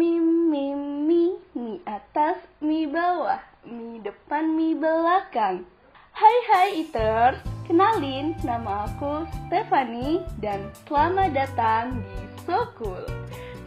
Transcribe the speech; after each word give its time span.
Mi, 0.00 0.16
mi, 0.16 0.72
mi, 0.72 1.36
mi 1.52 1.76
atas, 1.84 2.40
mi 2.64 2.88
bawah, 2.88 3.36
mi 3.68 4.00
depan, 4.00 4.48
mi 4.56 4.72
belakang. 4.72 5.68
Hai 6.16 6.36
hai 6.48 6.68
eaters, 6.80 7.36
kenalin 7.68 8.32
nama 8.40 8.88
aku 8.88 9.28
Stefani 9.28 10.24
dan 10.40 10.72
selamat 10.88 11.36
datang 11.36 12.00
di 12.00 12.16
Sokul, 12.48 13.04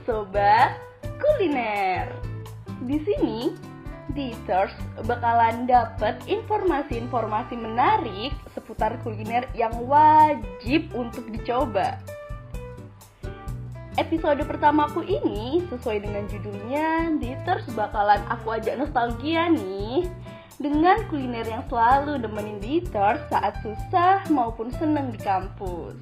Sobat 0.10 0.74
Kuliner. 1.22 2.10
Di 2.82 2.98
sini, 3.06 3.54
di 4.18 4.34
eaters 4.34 4.74
bakalan 5.06 5.70
dapet 5.70 6.18
informasi-informasi 6.26 7.62
menarik 7.62 8.34
seputar 8.58 8.98
kuliner 9.06 9.46
yang 9.54 9.86
wajib 9.86 10.90
untuk 10.98 11.30
dicoba. 11.30 12.02
Episode 13.94 14.42
pertamaku 14.50 15.06
ini 15.06 15.62
sesuai 15.70 16.02
dengan 16.02 16.26
judulnya 16.26 17.14
Diters 17.22 17.70
bakalan 17.78 18.18
aku 18.26 18.58
ajak 18.58 18.82
nostalgia 18.82 19.54
nih 19.54 20.10
dengan 20.58 20.98
kuliner 21.14 21.46
yang 21.46 21.62
selalu 21.70 22.18
nemenin 22.18 22.58
Diters 22.58 23.22
saat 23.30 23.54
susah 23.62 24.26
maupun 24.34 24.74
seneng 24.82 25.14
di 25.14 25.22
kampus. 25.22 25.94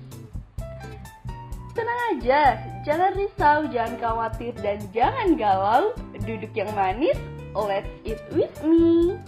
Tenang 1.76 2.00
aja, 2.16 2.64
jangan 2.88 3.12
risau, 3.12 3.68
jangan 3.68 4.00
khawatir, 4.00 4.56
dan 4.64 4.80
jangan 4.96 5.36
galau. 5.36 5.92
Duduk 6.24 6.56
yang 6.56 6.72
manis, 6.72 7.20
let's 7.52 7.92
eat 8.08 8.24
with 8.32 8.56
me. 8.64 9.20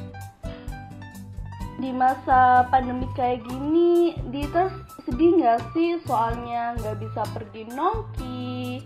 Di 1.84 1.92
masa 1.92 2.64
pandemi 2.72 3.12
kayak 3.12 3.44
gini, 3.44 4.16
Diters 4.32 4.72
sedih 5.04 5.40
nggak 5.40 5.62
sih 5.76 6.00
soalnya 6.08 6.80
nggak 6.80 6.98
bisa 7.04 7.22
pergi 7.36 7.68
nongki, 7.76 8.84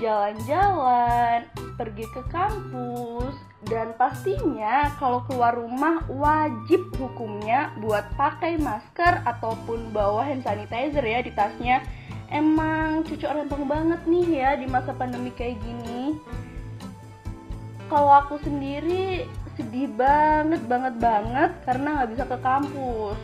jalan-jalan, 0.00 1.44
pergi 1.76 2.04
ke 2.16 2.22
kampus, 2.32 3.36
dan 3.68 3.92
pastinya 4.00 4.88
kalau 4.96 5.20
keluar 5.28 5.52
rumah 5.52 6.00
wajib 6.08 6.80
hukumnya 6.96 7.76
buat 7.84 8.08
pakai 8.16 8.56
masker 8.56 9.20
ataupun 9.28 9.92
bawa 9.92 10.24
hand 10.24 10.42
sanitizer 10.44 11.04
ya 11.04 11.20
di 11.20 11.32
tasnya. 11.36 11.84
Emang 12.30 13.02
cucu 13.04 13.26
rempong 13.26 13.66
banget 13.66 14.00
nih 14.06 14.26
ya 14.38 14.50
di 14.54 14.64
masa 14.70 14.94
pandemi 14.94 15.34
kayak 15.34 15.58
gini. 15.60 16.14
Kalau 17.90 18.22
aku 18.22 18.38
sendiri 18.40 19.26
sedih 19.58 19.90
banget 19.92 20.62
banget 20.70 20.94
banget 21.02 21.50
karena 21.66 22.00
nggak 22.00 22.10
bisa 22.16 22.24
ke 22.24 22.38
kampus 22.40 23.18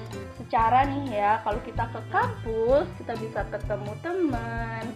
secara 0.46 0.86
nih 0.86 1.18
ya. 1.18 1.32
Kalau 1.42 1.60
kita 1.66 1.84
ke 1.90 2.00
kampus 2.14 2.86
kita 3.02 3.12
bisa 3.18 3.42
ketemu 3.50 3.92
teman 4.00 4.86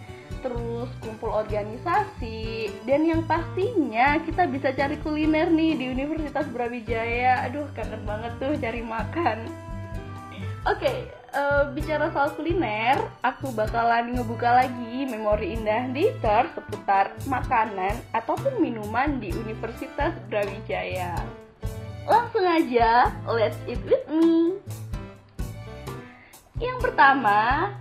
terus 0.41 0.89
kumpul 1.05 1.29
organisasi 1.29 2.73
dan 2.89 3.05
yang 3.05 3.21
pastinya 3.29 4.17
kita 4.25 4.49
bisa 4.49 4.73
cari 4.73 4.97
kuliner 5.05 5.53
nih 5.53 5.77
di 5.77 5.85
Universitas 5.93 6.49
Brawijaya. 6.49 7.45
Aduh 7.45 7.69
kangen 7.77 8.01
banget 8.07 8.33
tuh 8.41 8.57
cari 8.57 8.81
makan. 8.81 9.37
Oke 10.61 10.77
okay, 10.85 10.97
uh, 11.33 11.41
eh, 11.41 11.63
bicara 11.73 12.13
soal 12.13 12.37
kuliner 12.37 13.01
aku 13.25 13.49
bakalan 13.53 14.13
ngebuka 14.13 14.65
lagi 14.65 15.09
memori 15.09 15.57
indah 15.57 15.89
di 15.89 16.09
ter 16.21 16.53
seputar 16.53 17.17
makanan 17.25 17.97
ataupun 18.13 18.61
minuman 18.61 19.17
di 19.17 19.33
Universitas 19.33 20.13
Brawijaya. 20.29 21.17
Langsung 22.05 22.45
aja 22.45 23.13
let's 23.29 23.57
eat 23.69 23.81
with 23.85 24.05
me 24.09 24.57
yang 26.61 26.77
pertama, 26.77 27.73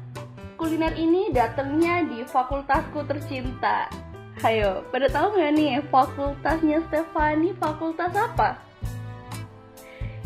kuliner 0.56 0.96
ini 0.96 1.28
datangnya 1.36 2.08
di 2.08 2.24
fakultasku 2.24 3.04
tercinta. 3.04 3.92
Hayo, 4.40 4.88
pada 4.88 5.04
tahu 5.12 5.36
nggak 5.36 5.52
nih 5.52 5.72
fakultasnya 5.92 6.80
Stefani 6.88 7.52
fakultas 7.60 8.08
apa? 8.16 8.56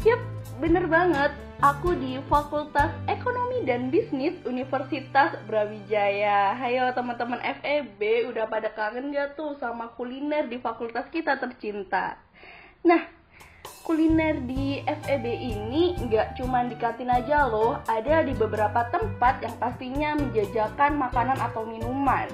Yap, 0.06 0.22
bener 0.62 0.86
banget. 0.86 1.34
Aku 1.64 1.96
di 1.96 2.20
Fakultas 2.28 2.92
Ekonomi 3.08 3.64
dan 3.64 3.88
Bisnis 3.88 4.36
Universitas 4.44 5.32
Brawijaya. 5.48 6.52
Hayo 6.60 6.92
teman-teman 6.92 7.40
FEB, 7.40 8.28
udah 8.28 8.44
pada 8.44 8.68
kangen 8.76 9.16
gak 9.16 9.32
tuh 9.32 9.56
sama 9.56 9.88
kuliner 9.96 10.44
di 10.44 10.60
fakultas 10.60 11.08
kita 11.08 11.40
tercinta? 11.40 12.20
Nah, 12.84 13.08
kuliner 13.84 14.40
di 14.48 14.80
FEB 14.84 15.24
ini 15.28 15.92
nggak 16.08 16.40
cuma 16.40 16.64
di 16.64 16.76
kantin 16.76 17.12
aja 17.12 17.44
loh, 17.44 17.78
ada 17.84 18.24
di 18.24 18.32
beberapa 18.32 18.88
tempat 18.88 19.44
yang 19.44 19.54
pastinya 19.60 20.10
menjajakan 20.16 20.96
makanan 20.96 21.38
atau 21.38 21.68
minuman. 21.68 22.26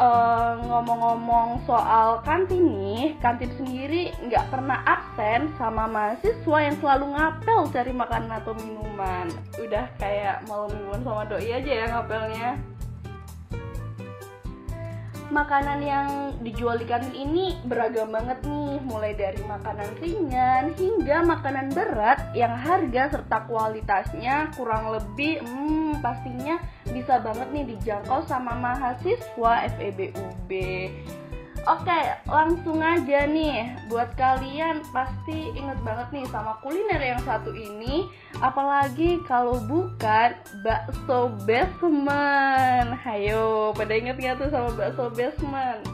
Uh, 0.00 0.56
ngomong-ngomong 0.72 1.68
soal 1.68 2.24
kantin 2.24 2.64
nih, 2.64 3.12
kantin 3.20 3.52
sendiri 3.60 4.12
nggak 4.24 4.48
pernah 4.48 4.80
absen 4.88 5.52
sama 5.60 5.84
mahasiswa 5.84 6.58
yang 6.64 6.76
selalu 6.80 7.12
ngapel 7.12 7.60
cari 7.68 7.92
makanan 7.92 8.32
atau 8.40 8.56
minuman. 8.56 9.28
Udah 9.60 9.88
kayak 10.00 10.48
malam 10.48 10.72
mingguan 10.72 11.04
sama 11.04 11.28
doi 11.28 11.48
aja 11.48 11.72
ya 11.72 11.86
ngapelnya 11.92 12.56
makanan 15.32 15.80
yang 15.80 16.08
dijual 16.44 16.76
di 16.76 16.84
kantin 16.84 17.16
ini 17.16 17.56
beragam 17.64 18.12
banget 18.12 18.44
nih, 18.44 18.76
mulai 18.84 19.16
dari 19.16 19.40
makanan 19.48 19.88
ringan 20.04 20.76
hingga 20.76 21.24
makanan 21.24 21.72
berat 21.72 22.20
yang 22.36 22.52
harga 22.52 23.16
serta 23.16 23.48
kualitasnya 23.48 24.52
kurang 24.52 24.92
lebih 24.92 25.40
hmm, 25.40 26.04
pastinya 26.04 26.60
bisa 26.92 27.16
banget 27.24 27.48
nih 27.48 27.64
dijangkau 27.72 28.20
sama 28.28 28.52
mahasiswa 28.60 29.72
FEBUB. 29.80 30.50
Oke, 31.62 32.00
langsung 32.26 32.82
aja 32.82 33.22
nih. 33.22 33.70
Buat 33.86 34.18
kalian 34.18 34.82
pasti 34.90 35.54
inget 35.54 35.78
banget 35.86 36.10
nih 36.10 36.26
sama 36.34 36.58
kuliner 36.58 36.98
yang 36.98 37.22
satu 37.22 37.54
ini. 37.54 38.10
Apalagi 38.42 39.22
kalau 39.30 39.62
bukan 39.62 40.34
bakso 40.66 41.30
basement. 41.46 42.98
Hayo, 43.06 43.70
pada 43.78 43.94
inget 43.94 44.18
gak 44.18 44.42
tuh 44.42 44.50
sama 44.50 44.74
bakso 44.74 45.06
basement? 45.14 45.86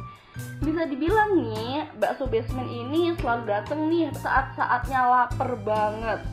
Bisa 0.64 0.88
dibilang 0.88 1.36
nih, 1.36 1.84
bakso 2.00 2.24
basement 2.24 2.72
ini 2.72 3.12
selalu 3.20 3.52
dateng 3.52 3.92
nih 3.92 4.08
saat-saatnya 4.24 5.00
lapar 5.04 5.52
banget. 5.68 6.24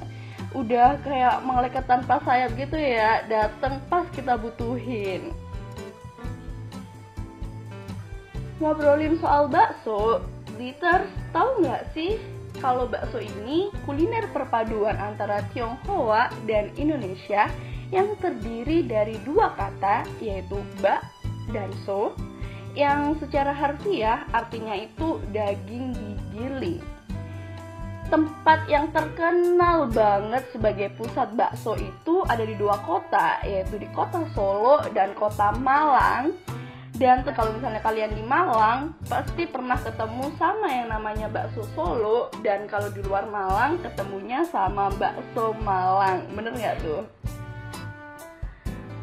Udah 0.56 0.96
kayak 1.04 1.44
malaikat 1.44 1.84
tanpa 1.84 2.24
sayap 2.24 2.56
gitu 2.56 2.80
ya, 2.80 3.28
dateng 3.28 3.84
pas 3.92 4.08
kita 4.16 4.40
butuhin 4.40 5.36
ngobrolin 8.60 9.20
soal 9.20 9.52
bakso, 9.52 10.24
Dieter 10.56 11.04
tahu 11.36 11.68
nggak 11.68 11.92
sih 11.92 12.16
kalau 12.64 12.88
bakso 12.88 13.20
ini 13.20 13.68
kuliner 13.84 14.24
perpaduan 14.32 14.96
antara 14.96 15.44
Tionghoa 15.52 16.32
dan 16.48 16.72
Indonesia 16.80 17.52
yang 17.92 18.16
terdiri 18.24 18.88
dari 18.88 19.20
dua 19.28 19.52
kata 19.54 20.08
yaitu 20.24 20.58
bak 20.80 21.04
dan 21.52 21.70
so 21.84 22.16
yang 22.76 23.16
secara 23.20 23.52
harfiah 23.56 24.28
artinya 24.36 24.76
itu 24.76 25.20
daging 25.32 25.96
digiling. 25.96 26.84
Tempat 28.06 28.70
yang 28.70 28.94
terkenal 28.94 29.90
banget 29.90 30.46
sebagai 30.54 30.94
pusat 30.94 31.34
bakso 31.34 31.74
itu 31.74 32.22
ada 32.30 32.46
di 32.46 32.54
dua 32.54 32.78
kota, 32.86 33.42
yaitu 33.42 33.82
di 33.82 33.90
kota 33.98 34.22
Solo 34.38 34.86
dan 34.94 35.18
kota 35.18 35.58
Malang 35.58 36.38
dan 36.96 37.28
kalau 37.28 37.52
misalnya 37.52 37.84
kalian 37.84 38.16
di 38.16 38.24
Malang, 38.24 38.96
pasti 39.12 39.44
pernah 39.44 39.76
ketemu 39.76 40.32
sama 40.40 40.68
yang 40.72 40.88
namanya 40.88 41.28
bakso 41.28 41.68
Solo. 41.76 42.32
Dan 42.40 42.72
kalau 42.72 42.88
di 42.88 43.04
luar 43.04 43.28
Malang, 43.28 43.84
ketemunya 43.84 44.48
sama 44.48 44.88
bakso 44.96 45.52
Malang. 45.60 46.24
Bener 46.32 46.56
nggak 46.56 46.80
tuh? 46.80 47.04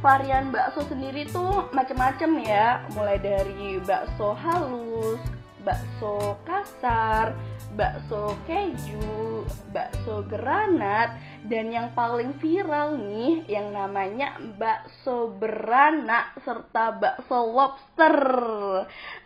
Varian 0.01 0.49
bakso 0.49 0.89
sendiri 0.89 1.29
tuh 1.29 1.69
macem-macem 1.77 2.33
ya, 2.41 2.81
mulai 2.97 3.21
dari 3.21 3.77
bakso 3.85 4.33
halus, 4.41 5.21
bakso 5.61 6.41
kasar, 6.49 7.37
bakso 7.73 8.37
keju, 8.45 9.45
bakso 9.73 10.25
granat, 10.29 11.17
dan 11.49 11.73
yang 11.73 11.89
paling 11.97 12.37
viral 12.39 13.01
nih 13.01 13.43
yang 13.49 13.73
namanya 13.73 14.37
bakso 14.61 15.33
beranak 15.41 16.37
serta 16.45 16.97
bakso 17.01 17.39
lobster. 17.49 18.17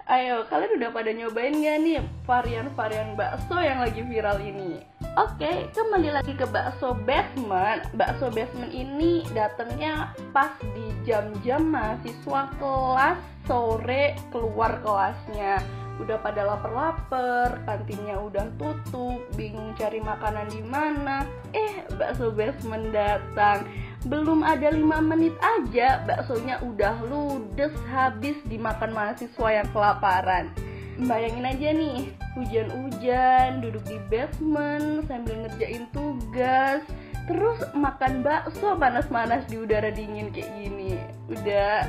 Ayo, 0.06 0.46
kalian 0.46 0.78
udah 0.78 0.90
pada 0.94 1.10
nyobain 1.10 1.58
gak 1.58 1.78
nih 1.82 1.98
varian-varian 2.22 3.18
bakso 3.18 3.58
yang 3.58 3.82
lagi 3.82 4.06
viral 4.06 4.38
ini? 4.38 4.78
Oke, 5.18 5.66
kembali 5.74 6.14
lagi 6.14 6.32
ke 6.38 6.46
bakso 6.46 6.94
basement. 7.02 7.82
Bakso 7.98 8.30
basement 8.30 8.70
ini 8.70 9.26
datangnya 9.34 10.14
pas 10.30 10.54
di 10.76 10.94
jam-jam 11.02 11.66
mahasiswa 11.66 12.54
kelas 12.62 13.18
sore 13.46 14.18
keluar 14.34 14.82
kelasnya 14.82 15.62
udah 15.96 16.20
pada 16.20 16.44
lapar-lapar, 16.44 17.64
kantinnya 17.64 18.20
udah 18.20 18.46
tutup, 18.60 19.20
bingung 19.34 19.72
cari 19.76 20.00
makanan 20.00 20.48
di 20.52 20.62
mana. 20.64 21.24
Eh, 21.56 21.84
bakso 21.96 22.32
basement 22.32 22.92
datang. 22.92 23.64
Belum 24.06 24.44
ada 24.44 24.70
lima 24.70 25.00
menit 25.00 25.34
aja, 25.40 26.04
baksonya 26.04 26.60
udah 26.62 27.00
ludes 27.08 27.72
habis 27.88 28.36
dimakan 28.46 28.92
mahasiswa 28.92 29.48
yang 29.62 29.68
kelaparan. 29.72 30.52
bayangin 30.96 31.44
aja 31.44 31.68
nih 31.76 32.08
hujan-hujan 32.32 33.60
duduk 33.60 33.84
di 33.84 34.00
basement 34.08 35.04
sambil 35.04 35.44
ngerjain 35.44 35.84
tugas 35.92 36.80
terus 37.28 37.60
makan 37.76 38.24
bakso 38.24 38.80
panas-panas 38.80 39.44
di 39.50 39.60
udara 39.60 39.92
dingin 39.92 40.32
kayak 40.32 40.48
gini 40.56 40.96
udah 41.28 41.84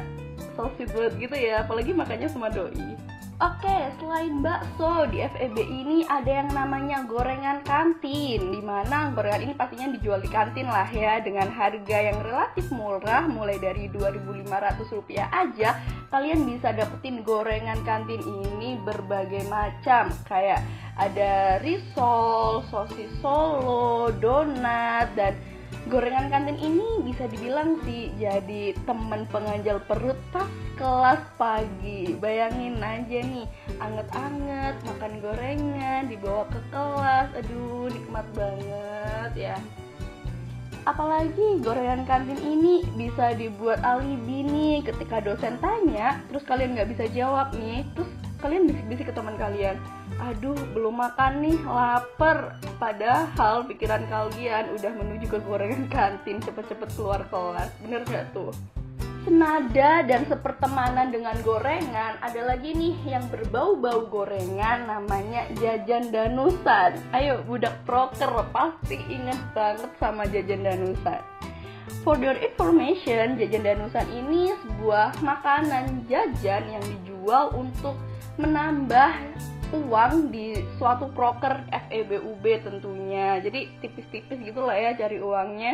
sweet 0.76 0.92
banget 0.92 1.14
gitu 1.24 1.36
ya 1.40 1.64
apalagi 1.64 1.96
makannya 1.96 2.28
sama 2.28 2.52
doi 2.52 2.98
Oke, 3.38 3.94
selain 4.02 4.42
bakso 4.42 5.06
di 5.14 5.22
FEB 5.22 5.62
ini 5.62 6.02
ada 6.10 6.42
yang 6.42 6.50
namanya 6.58 7.06
gorengan 7.06 7.62
kantin 7.62 8.50
Di 8.50 8.62
mana 8.66 9.14
gorengan 9.14 9.46
ini 9.46 9.54
pastinya 9.54 9.94
dijual 9.94 10.26
di 10.26 10.30
kantin 10.34 10.66
lah 10.66 10.90
ya 10.90 11.22
Dengan 11.22 11.46
harga 11.54 11.98
yang 12.02 12.18
relatif 12.26 12.66
murah 12.74 13.30
mulai 13.30 13.62
dari 13.62 13.94
2.500 13.94 14.90
rupiah 14.90 15.30
aja. 15.30 15.78
Kalian 16.10 16.50
bisa 16.50 16.74
dapetin 16.74 17.22
gorengan 17.22 17.78
kantin 17.86 18.26
ini 18.26 18.82
berbagai 18.82 19.46
macam 19.46 20.10
Kayak 20.26 20.66
ada 20.98 21.62
risol, 21.62 22.66
sosis 22.74 23.14
solo, 23.22 24.10
donat, 24.18 25.14
dan 25.14 25.38
gorengan 25.88 26.28
kantin 26.28 26.60
ini 26.60 27.00
bisa 27.08 27.32
dibilang 27.32 27.80
sih 27.88 28.12
jadi 28.20 28.76
temen 28.84 29.24
penganjal 29.32 29.80
perut 29.88 30.20
pas 30.36 30.48
kelas 30.76 31.24
pagi. 31.40 32.14
Bayangin 32.20 32.78
aja 32.84 33.20
nih 33.24 33.48
anget-anget 33.80 34.76
makan 34.84 35.14
gorengan 35.24 36.02
dibawa 36.12 36.44
ke 36.52 36.60
kelas. 36.70 37.28
Aduh 37.40 37.88
nikmat 37.88 38.28
banget 38.36 39.32
ya. 39.34 39.58
Apalagi 40.88 41.60
gorengan 41.64 42.08
kantin 42.08 42.40
ini 42.40 42.84
bisa 42.96 43.36
dibuat 43.36 43.84
alibi 43.84 44.44
nih 44.48 44.76
ketika 44.88 45.20
dosen 45.20 45.60
tanya 45.60 46.24
terus 46.32 46.48
kalian 46.48 46.76
nggak 46.76 46.92
bisa 46.96 47.08
jawab 47.12 47.52
nih. 47.56 47.88
Terus 47.96 48.12
kalian 48.38 48.70
bisik-bisik 48.70 49.10
ke 49.10 49.14
teman 49.14 49.36
kalian. 49.38 49.78
Aduh 50.22 50.58
belum 50.74 50.98
makan 50.98 51.42
nih 51.42 51.58
lapar. 51.66 52.58
Padahal 52.78 53.66
pikiran 53.66 54.06
kalian 54.06 54.70
udah 54.78 54.92
menuju 54.94 55.26
ke 55.26 55.40
gorengan 55.42 55.90
kantin 55.90 56.38
cepet-cepet 56.42 56.90
keluar 56.94 57.26
kelas. 57.30 57.74
Bener 57.82 58.06
gak 58.06 58.34
tuh? 58.38 58.54
Senada 59.28 60.08
dan 60.08 60.24
sepertemanan 60.24 61.12
dengan 61.12 61.36
gorengan. 61.44 62.16
Ada 62.24 62.48
lagi 62.48 62.72
nih 62.72 62.96
yang 63.04 63.28
berbau-bau 63.28 64.08
gorengan 64.08 64.88
namanya 64.88 65.44
jajan 65.60 66.16
danusan. 66.16 66.96
Ayo 67.12 67.44
budak 67.44 67.76
proker 67.84 68.32
pasti 68.56 68.96
inget 69.12 69.42
banget 69.52 69.92
sama 70.00 70.24
jajan 70.32 70.64
danusan. 70.64 71.20
For 72.08 72.16
your 72.16 72.40
information, 72.40 73.36
jajan 73.36 73.68
danusan 73.68 74.08
ini 74.16 74.56
sebuah 74.64 75.20
makanan 75.20 76.08
jajan 76.08 76.64
yang 76.72 76.84
dijual 76.88 77.52
untuk 77.52 78.00
menambah 78.38 79.12
uang 79.74 80.32
di 80.32 80.64
suatu 80.80 81.12
proker 81.12 81.68
FEBUB 81.68 82.46
tentunya. 82.64 83.42
Jadi 83.44 83.68
tipis-tipis 83.84 84.40
gitu 84.40 84.64
lah 84.64 84.78
ya 84.78 84.96
cari 84.96 85.18
uangnya. 85.20 85.74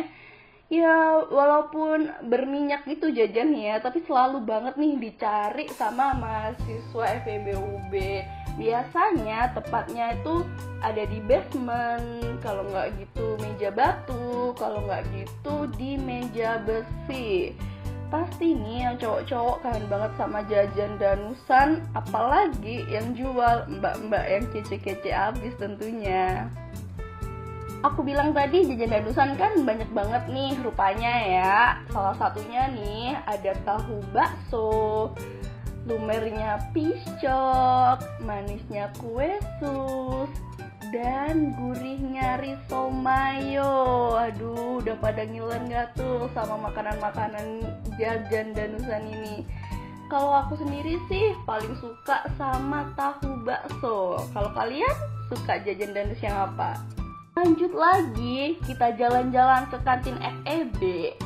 Ya 0.72 1.22
walaupun 1.28 2.08
berminyak 2.24 2.88
gitu 2.88 3.12
jajan 3.12 3.52
ya 3.52 3.78
tapi 3.84 4.00
selalu 4.08 4.42
banget 4.42 4.74
nih 4.80 4.96
dicari 4.96 5.68
sama 5.76 6.16
mahasiswa 6.16 7.20
FEBUB 7.22 7.92
biasanya 8.54 9.50
tepatnya 9.52 10.14
itu 10.14 10.46
ada 10.80 11.02
di 11.04 11.18
basement 11.26 12.38
kalau 12.40 12.64
nggak 12.70 12.96
gitu 13.02 13.34
meja 13.42 13.70
batu 13.74 14.54
kalau 14.54 14.80
nggak 14.86 15.02
gitu 15.12 15.66
di 15.74 15.98
meja 15.98 16.62
besi 16.62 17.52
pasti 18.14 18.54
nih 18.54 18.86
yang 18.86 18.96
cowok-cowok 19.02 19.56
kangen 19.66 19.86
banget 19.90 20.12
sama 20.14 20.38
jajan 20.46 20.92
danusan 21.02 21.82
apalagi 21.98 22.86
yang 22.86 23.10
jual 23.18 23.66
mbak-mbak 23.66 24.22
yang 24.30 24.46
kece-kece 24.54 25.10
abis 25.10 25.50
tentunya. 25.58 26.46
Aku 27.82 28.06
bilang 28.06 28.30
tadi 28.30 28.70
jajan 28.70 29.02
danusan 29.02 29.34
kan 29.34 29.66
banyak 29.66 29.90
banget 29.90 30.22
nih 30.30 30.54
rupanya 30.62 31.14
ya. 31.26 31.58
Salah 31.90 32.14
satunya 32.14 32.70
nih 32.70 33.18
ada 33.26 33.50
tahu 33.66 33.98
bakso 34.14 35.10
lumernya 35.90 36.70
piscok 36.70 37.98
manisnya 38.22 38.94
kue 39.02 39.42
sus 39.58 40.30
dan 40.94 41.50
gurihnya 41.58 42.38
risol 42.38 42.94
mayo 42.94 44.14
aduh 44.14 44.78
udah 44.78 44.94
pada 45.02 45.26
ngiler 45.26 45.58
gak 45.66 45.90
tuh 45.98 46.30
sama 46.30 46.70
makanan-makanan 46.70 47.66
jajan 47.98 48.54
danusan 48.54 49.02
ini? 49.10 49.42
Kalau 50.06 50.30
aku 50.30 50.54
sendiri 50.54 50.94
sih 51.10 51.34
paling 51.42 51.74
suka 51.82 52.30
sama 52.38 52.94
tahu 52.94 53.42
bakso. 53.42 54.22
Kalau 54.30 54.54
kalian 54.54 54.94
suka 55.26 55.58
jajan 55.66 55.90
danus 55.90 56.22
yang 56.22 56.38
apa? 56.38 56.78
Lanjut 57.34 57.74
lagi, 57.74 58.54
kita 58.62 58.94
jalan-jalan 58.94 59.66
ke 59.66 59.82
kantin 59.82 60.14
FEB. 60.22 60.78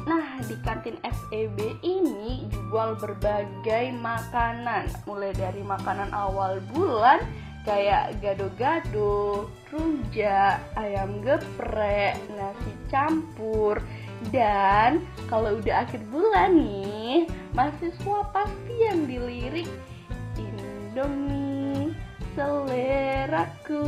Nah, 0.09 0.41
di 0.41 0.57
kantin 0.65 0.97
FEB 1.05 1.77
ini 1.85 2.49
jual 2.49 2.97
berbagai 2.97 3.93
makanan, 4.01 4.89
mulai 5.05 5.37
dari 5.37 5.61
makanan 5.61 6.09
awal 6.17 6.65
bulan 6.73 7.21
kayak 7.67 8.19
gado-gado, 8.23 9.49
rujak, 9.73 10.63
ayam 10.79 11.21
geprek, 11.21 12.17
nasi 12.35 12.73
campur, 12.89 13.83
dan 14.35 15.05
kalau 15.31 15.59
udah 15.63 15.87
akhir 15.87 16.03
bulan 16.11 16.59
nih, 16.59 17.31
mahasiswa 17.55 18.21
pasti 18.35 18.75
yang 18.83 19.07
dilirik 19.07 19.71
Indomie 20.39 21.95
seleraku. 22.35 23.85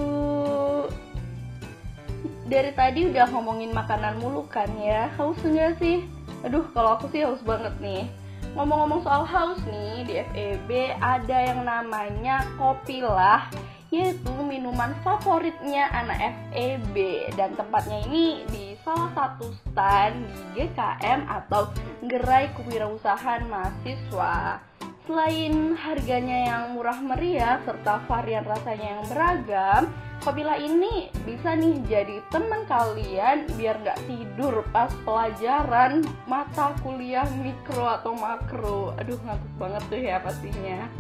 Dari 2.51 2.75
tadi 2.75 3.07
udah 3.07 3.31
ngomongin 3.31 3.71
makanan 3.71 4.19
mulu 4.19 4.47
kan 4.51 4.71
ya, 4.79 5.11
haus 5.19 5.39
nggak 5.43 5.79
sih? 5.79 6.03
Aduh, 6.43 6.67
kalau 6.75 6.99
aku 6.99 7.07
sih 7.15 7.23
haus 7.23 7.43
banget 7.47 7.75
nih. 7.79 8.11
Ngomong-ngomong 8.59 9.01
soal 9.07 9.23
haus 9.27 9.63
nih, 9.67 10.03
di 10.07 10.15
FEB 10.35 10.71
ada 10.99 11.39
yang 11.39 11.63
namanya 11.63 12.43
kopi 12.59 13.01
lah 13.01 13.47
yaitu 13.91 14.31
minuman 14.47 14.95
favoritnya 15.03 15.91
anak 15.91 16.19
FEB 16.55 17.27
dan 17.35 17.59
tempatnya 17.59 18.07
ini 18.07 18.47
di 18.47 18.79
salah 18.87 19.11
satu 19.19 19.51
stand 19.51 20.31
di 20.31 20.63
GKM 20.63 21.27
atau 21.27 21.75
Gerai 22.07 22.55
Kewirausahaan 22.55 23.51
Mahasiswa. 23.51 24.63
Selain 25.11 25.75
harganya 25.75 26.39
yang 26.55 26.79
murah 26.79 27.03
meriah 27.03 27.59
serta 27.67 27.99
varian 28.07 28.47
rasanya 28.47 28.89
yang 28.95 29.05
beragam, 29.11 29.83
Kopila 30.21 30.53
ini 30.61 31.09
bisa 31.25 31.57
nih 31.57 31.81
jadi 31.89 32.21
teman 32.29 32.69
kalian 32.69 33.49
biar 33.57 33.81
nggak 33.81 34.05
tidur 34.05 34.61
pas 34.69 34.93
pelajaran 35.01 36.05
mata 36.29 36.77
kuliah 36.85 37.25
mikro 37.41 37.89
atau 37.89 38.13
makro. 38.13 38.93
Aduh 39.01 39.17
ngantuk 39.25 39.53
banget 39.57 39.83
tuh 39.89 39.97
ya 39.97 40.21
pastinya. 40.21 40.93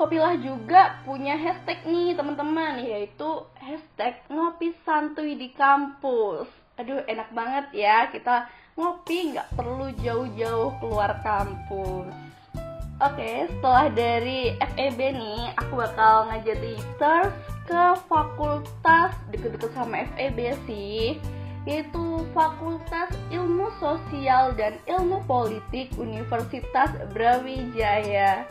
Kopilah 0.00 0.40
juga 0.40 1.04
punya 1.04 1.36
hashtag 1.36 1.84
nih 1.84 2.16
teman-teman 2.16 2.80
yaitu 2.80 3.44
hashtag 3.60 4.16
ngopi 4.32 4.72
santuy 4.88 5.36
di 5.36 5.52
kampus. 5.52 6.48
Aduh 6.80 7.04
enak 7.04 7.28
banget 7.36 7.76
ya 7.76 8.08
kita 8.08 8.48
ngopi 8.72 9.36
nggak 9.36 9.52
perlu 9.52 9.92
jauh-jauh 10.00 10.80
keluar 10.80 11.20
kampus. 11.20 12.25
Oke, 12.96 13.44
setelah 13.44 13.92
dari 13.92 14.56
FEB 14.56 15.00
nih, 15.20 15.52
aku 15.60 15.84
bakal 15.84 16.32
ngajak 16.32 16.56
terus 16.96 17.34
ke 17.68 17.82
fakultas 18.08 19.12
deket-deket 19.28 19.70
sama 19.76 20.08
FEB 20.16 20.56
sih 20.64 21.20
yaitu 21.66 22.22
Fakultas 22.30 23.10
Ilmu 23.34 23.74
Sosial 23.82 24.54
dan 24.54 24.78
Ilmu 24.86 25.26
Politik 25.26 25.90
Universitas 25.98 26.94
Brawijaya. 27.10 28.46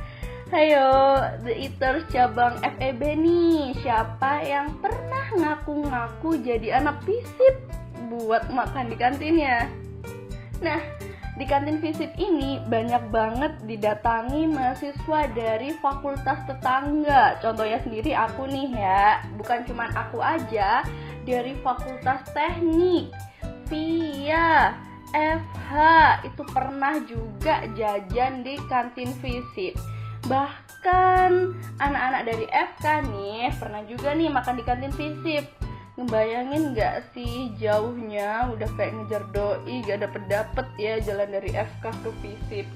Hayo, 0.54 1.18
The 1.42 1.56
Eaters 1.58 2.06
cabang 2.14 2.62
FEB 2.62 3.18
nih 3.18 3.74
Siapa 3.82 4.46
yang 4.46 4.78
pernah 4.78 5.26
ngaku-ngaku 5.34 6.38
jadi 6.46 6.78
anak 6.84 7.02
visip 7.02 7.66
buat 8.14 8.46
makan 8.54 8.94
di 8.94 8.96
kantinnya? 9.00 9.66
Nah, 10.62 10.78
di 11.36 11.44
kantin 11.44 11.84
visip 11.84 12.16
ini 12.16 12.64
banyak 12.64 13.12
banget 13.12 13.54
didatangi 13.68 14.48
mahasiswa 14.48 15.28
dari 15.36 15.76
fakultas 15.84 16.40
tetangga. 16.48 17.36
Contohnya 17.44 17.84
sendiri 17.84 18.16
aku 18.16 18.48
nih 18.48 18.72
ya. 18.72 19.20
Bukan 19.36 19.68
cuma 19.68 19.92
aku 19.92 20.24
aja 20.24 20.88
Dari 21.28 21.58
fakultas 21.60 22.24
teknik 22.32 23.12
Via 23.68 24.78
FH 25.12 25.72
itu 26.24 26.44
pernah 26.54 27.02
juga 27.04 27.66
jajan 27.74 28.46
di 28.46 28.56
kantin 28.70 29.10
visip 29.20 29.74
Bahkan 30.26 31.32
anak-anak 31.78 32.22
dari 32.26 32.46
FK 32.50 32.86
nih 33.14 33.54
pernah 33.58 33.82
juga 33.86 34.18
nih 34.18 34.30
makan 34.30 34.56
di 34.58 34.64
kantin 34.66 34.94
visip. 34.94 35.65
Ngebayangin 35.96 36.76
gak 36.76 37.16
sih 37.16 37.56
jauhnya 37.56 38.52
udah 38.52 38.70
kayak 38.76 39.00
ngejar 39.00 39.24
doi 39.32 39.80
gak 39.88 40.04
dapet 40.04 40.24
dapet 40.28 40.68
ya 40.76 41.00
jalan 41.00 41.32
dari 41.32 41.56
FK 41.56 41.84
ke 42.04 42.10
visip. 42.20 42.68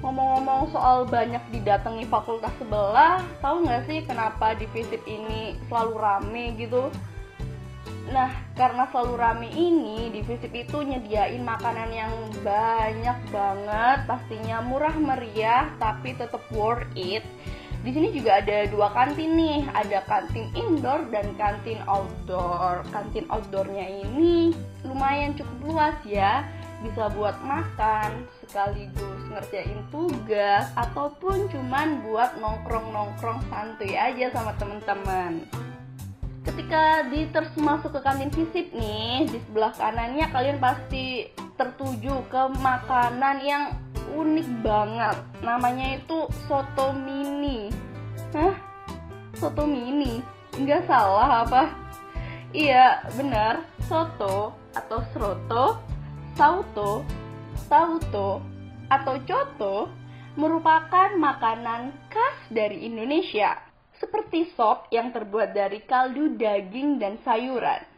Ngomong-ngomong 0.00 0.72
soal 0.72 1.04
banyak 1.06 1.44
didatangi 1.52 2.08
fakultas 2.08 2.50
sebelah, 2.56 3.20
tahu 3.44 3.68
nggak 3.68 3.84
sih 3.84 4.00
kenapa 4.08 4.56
di 4.56 4.64
FISIP 4.72 5.04
ini 5.04 5.60
selalu 5.68 5.94
rame 6.00 6.44
gitu? 6.56 6.88
Nah, 8.08 8.32
karena 8.56 8.88
selalu 8.88 9.14
rame 9.20 9.48
ini, 9.52 10.08
di 10.08 10.24
FISIP 10.24 10.66
itu 10.66 10.80
nyediain 10.80 11.44
makanan 11.44 11.90
yang 11.92 12.12
banyak 12.40 13.18
banget, 13.28 13.98
pastinya 14.08 14.64
murah 14.64 14.96
meriah, 14.96 15.68
tapi 15.76 16.16
tetap 16.16 16.42
worth 16.48 16.88
it. 16.96 17.22
Di 17.80 17.96
sini 17.96 18.12
juga 18.12 18.44
ada 18.44 18.68
dua 18.68 18.92
kantin 18.92 19.40
nih, 19.40 19.64
ada 19.72 20.04
kantin 20.04 20.52
indoor 20.52 21.08
dan 21.08 21.32
kantin 21.40 21.80
outdoor. 21.88 22.84
Kantin 22.92 23.24
outdoornya 23.32 24.04
ini 24.04 24.52
lumayan 24.84 25.32
cukup 25.32 25.58
luas 25.64 25.96
ya, 26.04 26.44
bisa 26.84 27.08
buat 27.16 27.40
makan 27.40 28.28
sekaligus 28.44 29.20
ngerjain 29.32 29.80
tugas 29.88 30.68
ataupun 30.76 31.48
cuman 31.48 32.04
buat 32.04 32.36
nongkrong-nongkrong 32.36 33.40
santuy 33.48 33.96
aja 33.96 34.28
sama 34.28 34.52
temen-temen. 34.60 35.48
Ketika 36.44 37.08
di 37.08 37.28
terus 37.32 37.52
masuk 37.56 37.96
ke 37.96 38.00
kantin 38.00 38.32
fisip 38.32 38.72
nih 38.76 39.28
di 39.28 39.38
sebelah 39.44 39.72
kanannya 39.76 40.28
kalian 40.32 40.60
pasti 40.60 41.32
tertuju 41.56 42.24
ke 42.32 42.42
makanan 42.60 43.36
yang 43.44 43.64
unik 44.10 44.48
banget. 44.66 45.16
Namanya 45.40 45.98
itu 45.98 46.26
soto 46.50 46.92
mini. 46.94 47.70
Hah? 48.34 48.54
Soto 49.38 49.64
mini? 49.64 50.20
Nggak 50.58 50.90
salah 50.90 51.46
apa? 51.46 51.70
Iya 52.50 53.06
benar. 53.14 53.62
Soto 53.86 54.54
atau 54.74 55.02
sroto 55.10 55.90
sauto, 56.40 57.04
sauto, 57.68 58.40
atau 58.88 59.14
coto 59.28 59.76
merupakan 60.40 61.12
makanan 61.20 61.92
khas 62.08 62.38
dari 62.48 62.88
Indonesia, 62.88 63.60
seperti 64.00 64.48
sop 64.56 64.88
yang 64.88 65.12
terbuat 65.12 65.52
dari 65.52 65.84
kaldu 65.84 66.40
daging 66.40 66.96
dan 66.96 67.20
sayuran. 67.20 67.89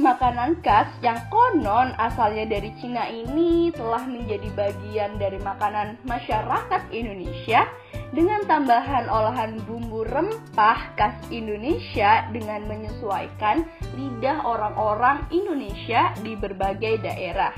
Makanan 0.00 0.64
khas 0.64 0.88
yang 1.04 1.20
konon 1.28 1.92
asalnya 2.00 2.48
dari 2.48 2.72
Cina 2.80 3.04
ini 3.12 3.68
telah 3.68 4.00
menjadi 4.08 4.48
bagian 4.56 5.20
dari 5.20 5.36
makanan 5.44 6.00
masyarakat 6.08 6.88
Indonesia 6.88 7.68
dengan 8.16 8.40
tambahan 8.48 9.12
olahan 9.12 9.60
bumbu 9.68 10.08
rempah 10.08 10.96
khas 10.96 11.20
Indonesia 11.28 12.24
dengan 12.32 12.64
menyesuaikan 12.64 13.68
lidah 13.92 14.40
orang-orang 14.48 15.28
Indonesia 15.28 16.16
di 16.24 16.32
berbagai 16.32 17.04
daerah. 17.04 17.52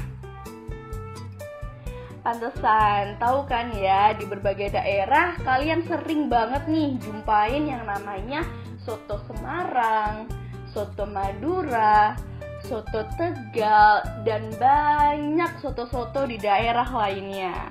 Pantesan, 2.27 3.23
tahu 3.23 3.47
kan 3.51 3.71
ya, 3.75 4.15
di 4.19 4.27
berbagai 4.27 4.75
daerah 4.75 5.39
kalian 5.43 5.87
sering 5.87 6.27
banget 6.27 6.67
nih 6.71 6.99
jumpain 7.03 7.67
yang 7.67 7.83
namanya 7.83 8.47
soto 8.83 9.19
Semarang, 9.31 10.27
soto 10.73 11.05
Madura, 11.05 12.17
soto 12.65 13.05
Tegal, 13.21 14.03
dan 14.25 14.49
banyak 14.57 15.53
soto-soto 15.61 16.25
di 16.25 16.41
daerah 16.41 16.89
lainnya. 16.89 17.71